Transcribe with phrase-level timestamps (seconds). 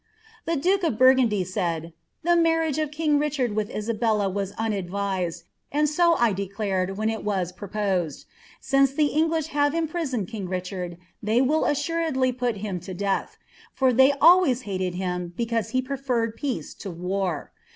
[0.45, 1.93] The duke of Burgundy said,
[2.23, 7.23] "The marringe of king Richard wilh lenbelU was unadvised, and so I declared when it
[7.23, 8.25] was proposed.
[8.59, 13.37] Sines the Eiiglisli have imprisoned king Richard, tliey will assuredly pul him to dmth;
[13.75, 17.51] for lliey always haled him because he preferred peace to war.